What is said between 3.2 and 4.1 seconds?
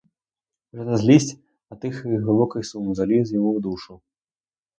йому в душу.